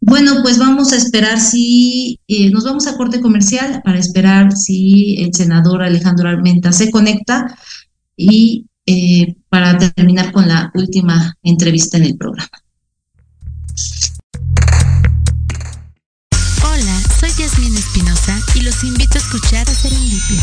[0.00, 5.16] Bueno, pues vamos a esperar si, eh, nos vamos a corte comercial para esperar si
[5.16, 7.58] el senador Alejandro Armenta se conecta
[8.16, 12.48] y eh, para terminar con la última entrevista en el programa.
[16.64, 20.42] Hola, soy Yasmin Espinosa y los invito a escuchar Serendipia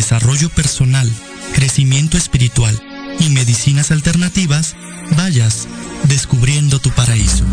[0.00, 1.06] Desarrollo personal,
[1.52, 2.74] crecimiento espiritual
[3.18, 4.74] y medicinas alternativas
[5.14, 5.68] vayas
[6.04, 7.44] descubriendo tu paraíso.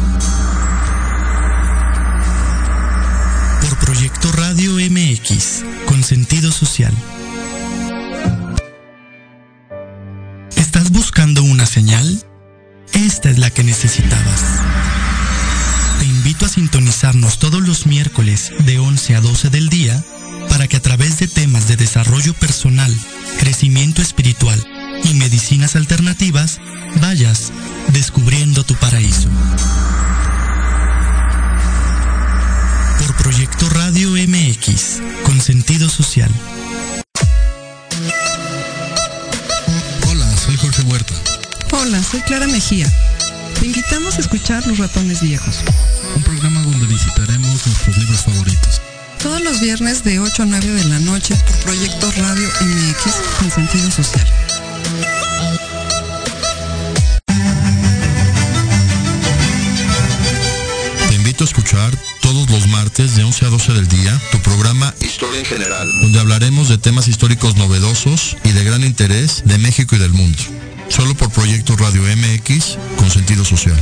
[3.59, 6.93] Por Proyecto Radio MX, con sentido social.
[10.55, 12.23] ¿Estás buscando una señal?
[12.93, 14.61] es la que necesitabas.
[15.99, 20.01] Te invito a sintonizarnos todos los miércoles de 11 a 12 del día
[20.57, 22.91] para que a través de temas de desarrollo personal,
[23.37, 24.59] crecimiento espiritual
[25.03, 26.59] y medicinas alternativas
[26.99, 27.51] vayas
[27.89, 29.29] descubriendo tu paraíso.
[32.97, 36.31] Por Proyecto Radio MX, con sentido social.
[40.09, 41.13] Hola, soy Jorge Huerta.
[41.71, 42.91] Hola, soy Clara Mejía.
[43.59, 45.59] Te invitamos a escuchar Los Ratones Viejos.
[46.15, 48.81] Un programa donde visitaremos nuestros libros favoritos.
[49.27, 53.51] Todos los viernes de 8 a 9 de la noche por Proyecto Radio MX con
[53.51, 54.25] sentido social.
[61.09, 64.93] Te invito a escuchar todos los martes de 11 a 12 del día tu programa
[65.01, 69.97] Historia en General, donde hablaremos de temas históricos novedosos y de gran interés de México
[69.97, 70.41] y del mundo.
[70.87, 73.75] Solo por Proyecto Radio MX con sentido social.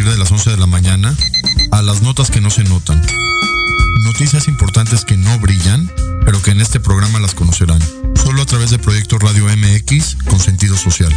[0.00, 1.14] Partir de las 11 de la mañana
[1.72, 3.02] a las notas que no se notan.
[4.04, 5.90] Noticias importantes que no brillan,
[6.24, 7.80] pero que en este programa las conocerán.
[8.14, 11.12] Solo a través de Proyecto Radio MX con sentido social.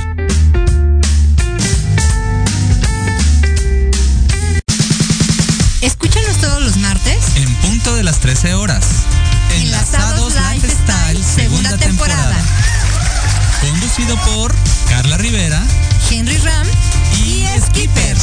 [5.81, 8.85] Escúchanos todos los martes En punto de las 13 horas.
[9.55, 12.35] Enlazados Lifestyle, segunda temporada.
[13.61, 14.53] Conducido por
[14.89, 15.63] Carla Rivera
[16.09, 16.67] Henry Ram
[17.25, 18.17] y Skipper.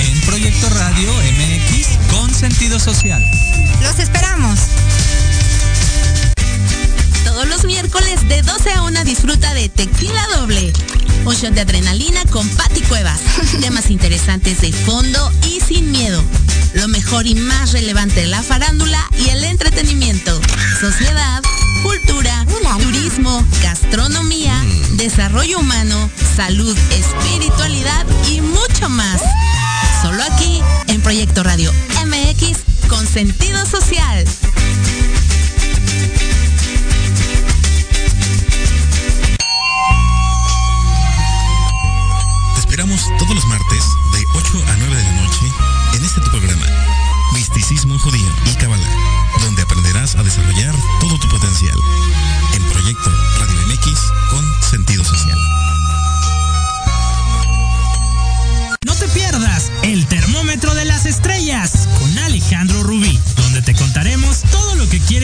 [0.00, 3.24] En Proyecto Radio MX con sentido social.
[3.82, 4.58] Los esperamos.
[7.24, 10.72] Todos los miércoles de 12 a 1 disfruta de Tequila Doble.
[11.24, 13.20] Un shot de adrenalina con Patti Cuevas.
[13.60, 16.22] Temas interesantes de fondo y sin miedo.
[16.74, 20.40] Lo mejor y más relevante de la farándula y el entretenimiento.
[20.80, 21.42] Sociedad,
[21.82, 22.46] cultura,
[22.78, 24.54] turismo, gastronomía,
[24.92, 29.20] desarrollo humano, salud, espiritualidad y mucho más.
[30.02, 31.72] Solo aquí en Proyecto Radio
[32.06, 34.24] MX con sentido social.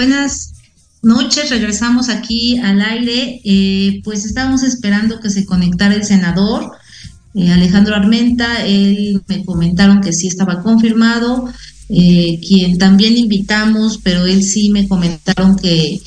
[0.00, 0.54] Buenas
[1.02, 3.42] noches, regresamos aquí al aire.
[3.44, 6.72] Eh, pues estábamos esperando que se conectara el senador
[7.34, 8.64] eh, Alejandro Armenta.
[8.64, 11.52] Él me comentaron que sí estaba confirmado,
[11.90, 16.00] eh, quien también invitamos, pero él sí me comentaron que,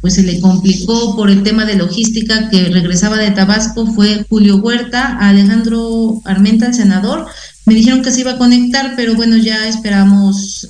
[0.00, 4.56] pues se le complicó por el tema de logística que regresaba de Tabasco fue Julio
[4.56, 7.28] Huerta, Alejandro Armenta, el senador.
[7.64, 10.66] Me dijeron que se iba a conectar, pero bueno, ya esperamos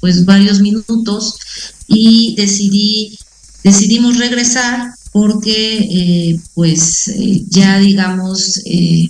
[0.00, 1.38] pues varios minutos
[1.86, 3.18] y decidí
[3.62, 9.08] decidimos regresar porque eh, pues eh, ya digamos eh,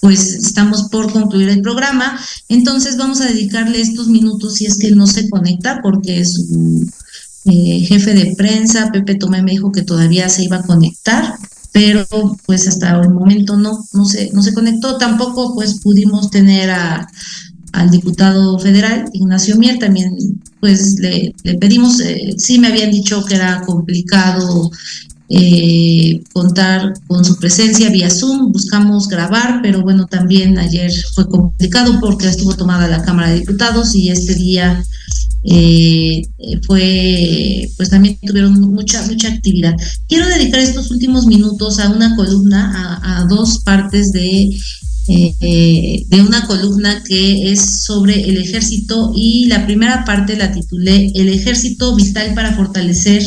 [0.00, 2.18] pues estamos por concluir el programa
[2.48, 6.86] entonces vamos a dedicarle estos minutos si es que no se conecta porque su
[7.46, 11.38] jefe de prensa Pepe Tomé me dijo que todavía se iba a conectar
[11.74, 12.06] pero
[12.46, 14.96] pues hasta el momento no, no se, no se conectó.
[14.96, 17.08] Tampoco pues pudimos tener a,
[17.74, 20.16] al diputado federal, Ignacio Mier, también
[20.60, 24.70] pues le, pedimos, eh, sí me habían dicho que era complicado
[25.28, 31.98] eh, contar con su presencia vía Zoom, buscamos grabar, pero bueno, también ayer fue complicado
[32.00, 34.84] porque estuvo tomada la Cámara de Diputados y este día
[35.46, 36.22] eh,
[36.66, 39.74] fue, pues también tuvieron mucha, mucha actividad.
[40.08, 44.50] Quiero dedicar estos últimos minutos a una columna, a, dos partes de,
[45.06, 51.12] eh, de una columna que es sobre el ejército y la primera parte la titulé
[51.14, 53.22] El ejército vital para fortalecer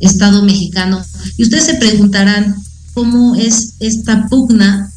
[0.00, 1.04] Estado mexicano.
[1.36, 2.56] Y ustedes se preguntarán
[2.94, 4.93] cómo es esta pugna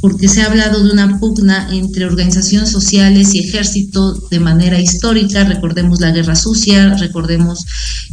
[0.00, 5.44] porque se ha hablado de una pugna entre organizaciones sociales y ejército de manera histórica,
[5.44, 7.64] recordemos la guerra sucia, recordemos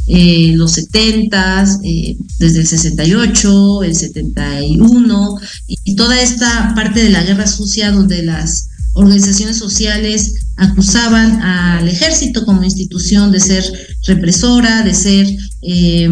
[0.07, 7.09] eh, los 70, eh, desde el 68, el 71, y, y toda esta parte de
[7.09, 13.63] la guerra sucia donde las organizaciones sociales acusaban al ejército como institución de ser
[14.07, 15.27] represora, de ser
[15.61, 16.09] eh,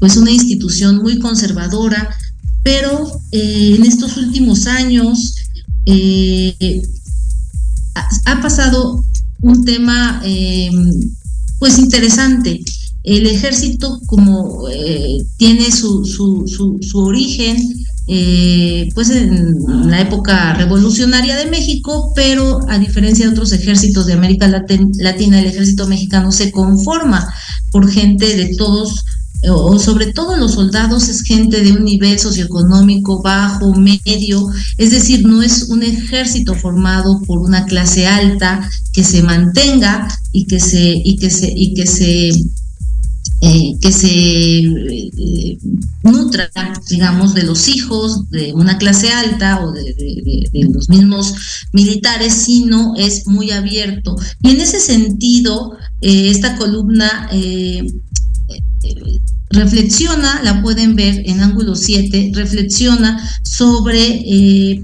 [0.00, 2.10] pues una institución muy conservadora,
[2.66, 5.36] pero eh, en estos últimos años
[5.84, 6.82] eh,
[8.24, 9.00] ha, pasado
[9.40, 10.68] un tema eh,
[11.60, 12.60] pues interesante.
[13.04, 14.64] El ejército como
[15.36, 16.44] tiene su, su,
[16.80, 17.56] su, origen
[18.94, 24.48] pues en la época revolucionaria de México, pero a diferencia de otros ejércitos de América
[24.48, 27.32] Latina, el ejército mexicano se conforma
[27.70, 29.04] por gente de todos
[29.48, 35.26] o sobre todo los soldados es gente de un nivel socioeconómico bajo, medio, es decir,
[35.26, 41.00] no es un ejército formado por una clase alta que se mantenga y que se
[41.04, 42.30] y que se y que se
[43.42, 45.58] eh, que se eh,
[46.02, 46.50] nutra,
[46.88, 49.94] digamos, de los hijos de una clase alta o de,
[50.72, 51.34] los mismos
[51.72, 54.16] militares, sino es muy abierto.
[54.42, 57.28] Y en ese sentido, eh, esta columna
[59.50, 64.82] reflexiona, la pueden ver en ángulo 7, reflexiona sobre eh,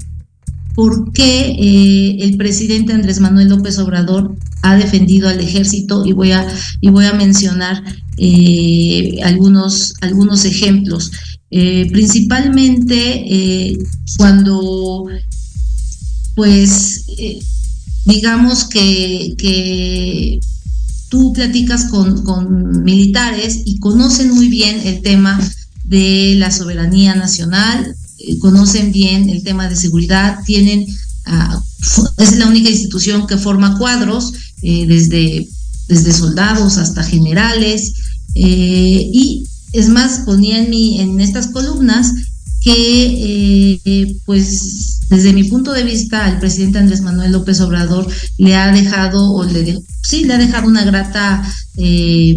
[0.75, 6.33] por qué eh, el presidente Andrés Manuel López Obrador ha defendido al ejército y voy
[6.33, 6.47] a,
[6.81, 7.83] y voy a mencionar
[8.17, 11.11] eh, algunos, algunos ejemplos.
[11.51, 13.77] principalmente
[14.17, 15.07] cuando
[16.35, 17.05] pues
[18.07, 20.41] digamos que, que
[21.13, 25.39] tú platicas con, militares y conocen muy bien el tema
[25.85, 30.87] de la soberanía nacional, eh, conocen bien el tema de seguridad, tienen,
[31.27, 31.63] ah,
[32.17, 34.33] es la única institución que forma cuadros,
[34.63, 35.47] eh, desde,
[35.87, 37.93] desde soldados hasta generales,
[38.35, 42.11] eh, y es más, ponía en, estas columnas
[42.63, 48.09] que pues desde mi punto de vista al presidente Andrés Manuel López Obrador
[48.39, 51.43] le ha dejado o le sí le ha dejado una grata
[51.77, 52.35] eh,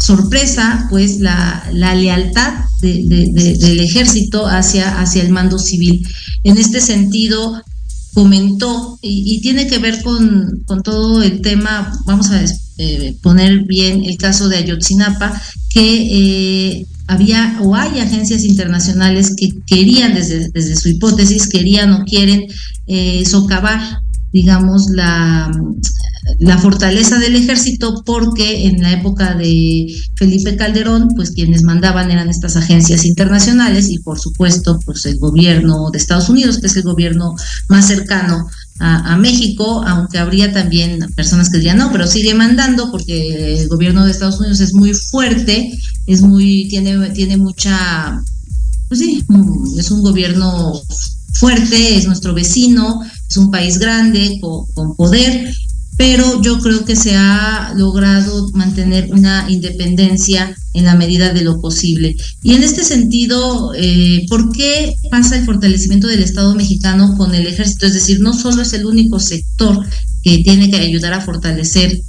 [0.00, 6.06] sorpresa pues la, lealtad del ejército hacia, hacia el mando civil.
[6.44, 7.62] En este sentido,
[8.14, 12.42] comentó, y, tiene que ver con, todo el tema, vamos a
[12.78, 19.52] eh, poner bien el caso de Ayotzinapa, que eh, había o hay agencias internacionales que
[19.66, 22.46] querían, desde, desde su hipótesis, querían o quieren
[22.86, 24.00] eh, socavar,
[24.32, 25.50] digamos, la,
[26.38, 32.28] la fortaleza del ejército porque en la época de Felipe Calderón, pues quienes mandaban eran
[32.28, 36.82] estas agencias internacionales y por supuesto, pues el gobierno de Estados Unidos, que es el
[36.82, 37.34] gobierno
[37.68, 38.46] más cercano
[38.78, 44.04] a, México, aunque habría también personas que dirían no, pero sigue mandando porque el gobierno
[44.04, 45.72] de Estados Unidos es muy fuerte,
[46.06, 48.22] es muy, tiene, tiene mucha,
[48.88, 49.24] pues sí,
[49.78, 50.74] es un gobierno
[51.32, 55.50] fuerte, es nuestro vecino, es un país grande, con poder,
[55.96, 61.60] pero yo creo que se ha logrado mantener una independencia en la medida de lo
[61.60, 62.14] posible.
[62.42, 67.46] Y en este sentido, eh, ¿por qué pasa el fortalecimiento del Estado mexicano con el
[67.46, 67.86] ejército?
[67.86, 69.86] Es decir, no solo es el único sector
[70.22, 72.02] que tiene que ayudar a fortalecer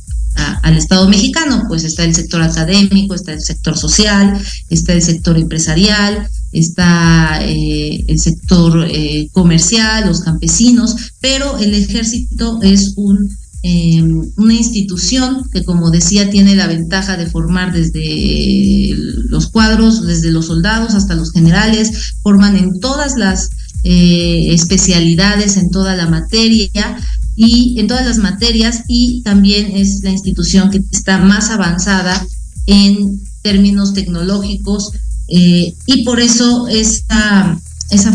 [0.62, 5.38] al Estado mexicano, pues está el sector académico, está el sector social, está el sector
[5.38, 14.54] empresarial, está eh, el sector eh, comercial, los campesinos, pero el ejército es un una
[14.54, 18.96] institución que, como decía, tiene la ventaja de formar desde
[19.30, 23.50] los cuadros, desde los soldados hasta los generales, forman en todas las
[23.84, 26.98] eh, especialidades, en toda la materia
[27.36, 32.26] y en todas las materias y también es la institución que está más avanzada
[32.68, 34.92] en términos tecnológicos
[35.28, 37.60] Eh, y por eso esa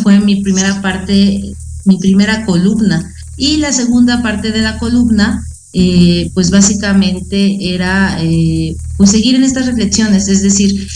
[0.03, 3.13] fue mi primera parte, mi primera columna.
[3.37, 9.45] Y la segunda parte de la columna, eh, pues básicamente era eh, pues seguir en
[9.45, 10.87] estas reflexiones, es decir,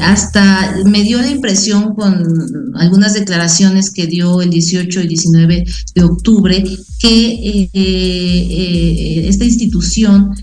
[0.00, 5.64] hasta me dio la impresión con algunas declaraciones que dio el 18 y 19
[5.94, 6.64] de octubre
[6.98, 7.68] que
[9.28, 10.34] esta institución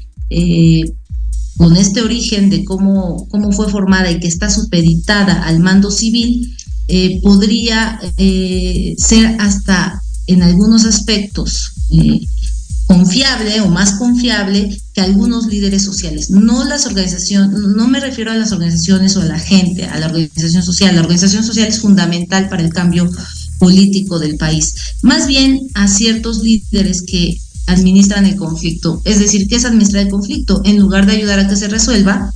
[1.58, 6.56] con este origen de cómo, cómo fue formada y que está supeditada al mando civil,
[6.88, 12.26] eh, podría eh, ser hasta en algunos aspectos eh,
[12.86, 16.30] confiable o más confiable que algunos líderes sociales.
[16.30, 20.08] No las organizaciones, no me refiero a las organizaciones o a la gente, a la
[20.08, 20.96] organización social.
[20.96, 23.10] La organización social es fundamental para el cambio
[23.60, 24.76] político del país.
[25.02, 29.02] Más bien a ciertos líderes que administran el conflicto.
[29.06, 30.62] Es decir, ¿qué es administrar el conflicto?
[30.66, 32.34] En lugar de ayudar a que se resuelva,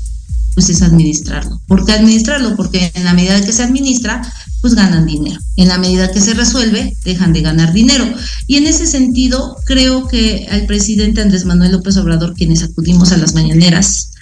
[0.58, 1.62] pues es administrarlo.
[1.68, 2.56] ¿Por qué administrarlo?
[2.56, 4.24] Porque en la medida que se administra,
[4.60, 5.40] pues ganan dinero.
[5.56, 8.04] En la medida que se resuelve, dejan de ganar dinero.
[8.48, 13.18] Y en ese sentido, creo que al presidente Andrés Manuel López Obrador, quienes acudimos a
[13.18, 14.14] las mañaneras,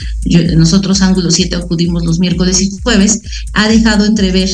[0.57, 3.21] nosotros Ángulo 7 acudimos los miércoles y jueves,
[3.53, 4.49] ha dejado entrever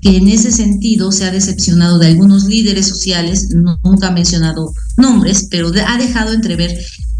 [0.00, 3.48] que en ese sentido se ha decepcionado de algunos líderes sociales,
[3.84, 6.74] nunca ha mencionado nombres, pero ha dejado entrever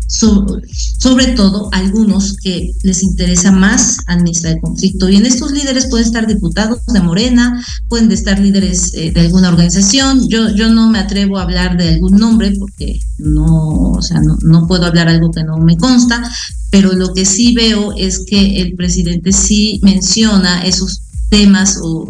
[0.09, 5.09] sobre todo algunos que les interesa más administrar el conflicto.
[5.09, 9.51] Y en estos líderes pueden estar diputados de Morena, pueden estar líderes eh, de alguna
[9.51, 10.29] organización.
[10.29, 14.39] Yo, yo no me atrevo a hablar de algún nombre porque no, o sea, no,
[14.43, 16.23] no puedo hablar algo que no me consta,
[16.71, 22.09] pero lo que sí veo es que el presidente sí menciona esos temas o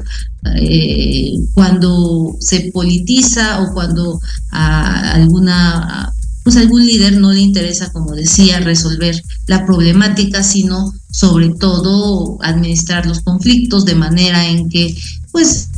[0.57, 4.20] eh, cuando se politiza o cuando
[4.53, 6.12] a alguna
[6.49, 13.05] pues algún líder no le interesa, como decía, resolver la problemática, sino sobre todo administrar
[13.05, 14.96] los conflictos de manera en que
[15.30, 15.68] pues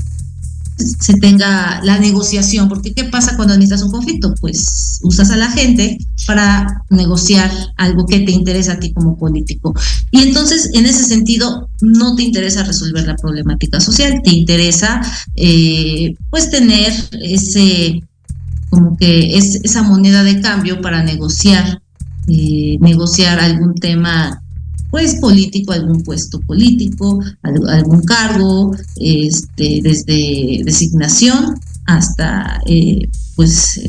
[0.76, 4.32] se tenga la negociación, porque ¿qué pasa cuando administras un conflicto?
[4.40, 9.74] Pues usas a la gente para negociar algo que te interesa a ti como político.
[10.12, 15.00] Y entonces, en ese sentido, no te interesa resolver la problemática social, te interesa
[15.34, 16.92] eh, pues tener
[17.22, 18.04] ese,
[18.80, 21.82] como que es esa moneda de cambio para negociar,
[22.28, 24.42] eh, negociar algún tema
[24.90, 33.80] pues político, algún puesto político, algún cargo, este, desde designación hasta eh, pues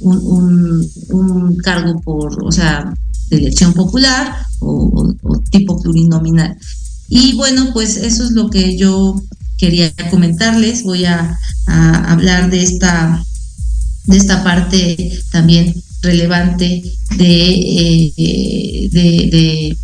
[0.00, 2.92] un, un, cargo por, o sea,
[3.30, 5.14] de elección popular o,
[5.50, 6.58] tipo plurinominal.
[7.08, 9.20] Y bueno, pues eso es lo que yo
[9.60, 10.82] quería comentarles.
[10.82, 13.24] Voy a, hablar de esta,
[14.04, 16.82] de esta parte también relevante
[17.16, 19.76] de, eh, de,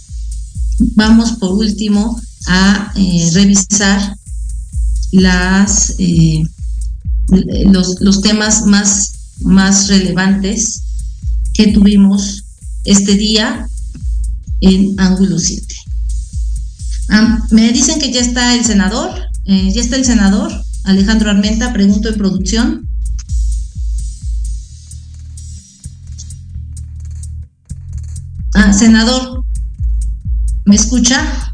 [0.97, 4.17] vamos por último a eh, revisar
[5.13, 6.43] las, eh,
[7.71, 10.83] los, los, temas más, más relevantes
[11.55, 12.45] que tuvimos
[12.85, 13.69] este día
[14.61, 15.75] en ángulo 7.
[17.09, 19.11] Ah, me dicen que ya está el senador,
[19.44, 20.50] eh, ya está el senador
[20.84, 22.88] Alejandro Armenta, pregunto en producción.
[28.55, 29.44] Ah, senador,
[30.64, 31.53] ¿me escucha?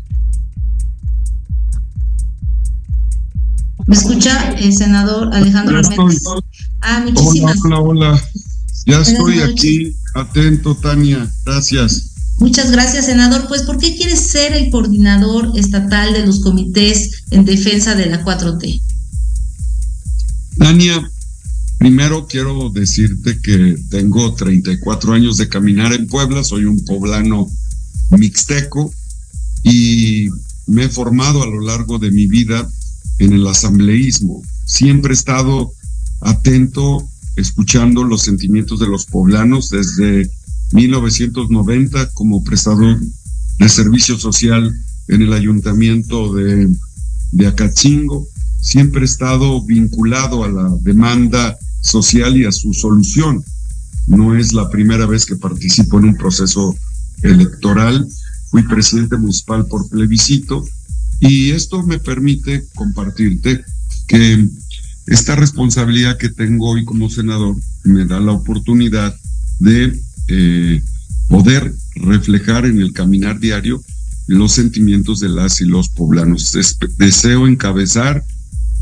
[3.86, 6.03] ¿Me escucha el senador Alejandro Armenta?
[6.82, 7.57] Ah, muchísimas.
[7.64, 8.22] Hola, hola, hola.
[8.86, 11.30] Ya estoy aquí, atento, Tania.
[11.44, 12.08] Gracias.
[12.39, 13.47] Muchas gracias, senador.
[13.49, 18.24] Pues, ¿por qué quieres ser el coordinador estatal de los comités en defensa de la
[18.24, 18.80] 4T?
[20.57, 21.11] Dania,
[21.78, 27.49] primero quiero decirte que tengo 34 años de caminar en Puebla, soy un poblano
[28.11, 28.93] mixteco
[29.62, 30.28] y
[30.66, 32.68] me he formado a lo largo de mi vida
[33.18, 34.43] en el asambleísmo.
[34.64, 35.72] Siempre he estado
[36.20, 40.30] atento, escuchando los sentimientos de los poblanos desde
[40.73, 42.99] 1990 como prestador
[43.59, 44.75] de servicio social
[45.09, 46.69] en el ayuntamiento de,
[47.33, 48.29] de Acachingo.
[48.61, 53.43] Siempre he estado vinculado a la demanda social y a su solución.
[54.07, 56.77] No es la primera vez que participo en un proceso
[57.23, 58.07] electoral.
[58.51, 60.64] Fui presidente municipal por plebiscito
[61.21, 63.62] y esto me permite compartirte
[64.07, 64.49] que
[65.07, 69.14] esta responsabilidad que tengo hoy como senador me da la oportunidad
[69.59, 69.99] de
[70.29, 70.83] eh,
[71.29, 73.83] poder reflejar en el caminar diario
[74.26, 76.57] los sentimientos de las y los poblanos.
[76.99, 78.24] deseo encabezar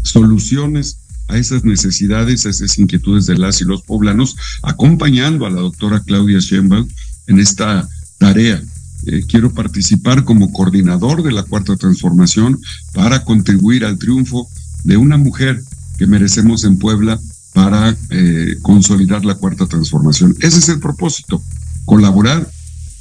[0.03, 5.61] soluciones a esas necesidades, a esas inquietudes de las y los poblanos, acompañando a la
[5.61, 6.89] doctora Claudia Sheinbaum
[7.27, 7.89] en esta
[8.19, 8.63] tarea.
[9.07, 12.61] Eh, quiero participar como coordinador de la Cuarta Transformación
[12.93, 14.49] para contribuir al triunfo
[14.85, 15.63] de una mujer
[15.99, 17.21] que merecemos en Puebla
[17.57, 20.37] para eh, consolidar la Cuarta Transformación.
[20.41, 21.43] Ese es el propósito,
[21.87, 22.47] colaborar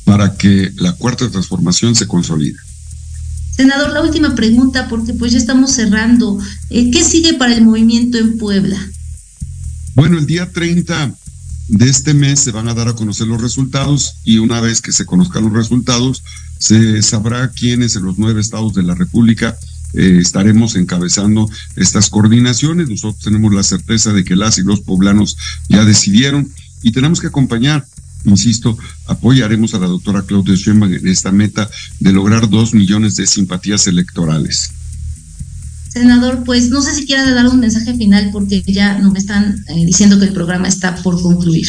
[0.05, 2.55] para que la Cuarta Transformación se consolide.
[3.51, 6.39] Senador, la última pregunta, porque pues ya estamos cerrando.
[6.69, 8.79] Eh, ¿Qué sigue para el movimiento en Puebla?
[9.93, 11.13] Bueno, el día 30
[11.67, 14.93] de este mes se van a dar a conocer los resultados y una vez que
[14.93, 16.23] se conozcan los resultados,
[16.59, 19.57] se sabrá quiénes en los nueve estados de la República
[19.95, 22.89] eh, estaremos encabezando estas coordinaciones.
[22.89, 25.37] Nosotros tenemos la certeza de que las y los poblanos
[25.69, 27.85] ya decidieron y tenemos que acompañar
[28.25, 28.77] insisto,
[29.07, 31.69] apoyaremos a la doctora Claudia Sheinbaum en esta meta
[31.99, 34.71] de lograr dos millones de simpatías electorales.
[35.89, 39.63] Senador, pues no sé si quiera dar un mensaje final porque ya no me están
[39.67, 41.67] eh, diciendo que el programa está por concluir.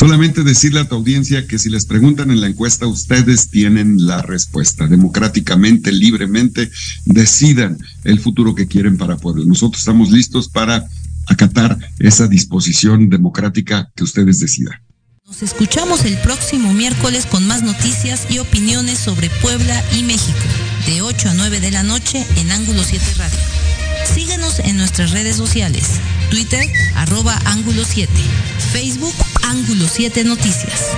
[0.00, 4.22] Solamente decirle a tu audiencia que si les preguntan en la encuesta, ustedes tienen la
[4.22, 4.86] respuesta.
[4.86, 6.70] Democráticamente, libremente,
[7.04, 9.44] decidan el futuro que quieren para Puebla.
[9.44, 10.88] Nosotros estamos listos para
[11.26, 14.80] acatar esa disposición democrática que ustedes decidan.
[15.26, 20.38] Nos escuchamos el próximo miércoles con más noticias y opiniones sobre Puebla y México,
[20.86, 23.69] de 8 a 9 de la noche en Ángulo 7 Radio.
[24.14, 25.84] Síguenos en nuestras redes sociales,
[26.30, 28.12] Twitter, arroba Ángulo 7,
[28.72, 30.96] Facebook, Ángulo 7 Noticias.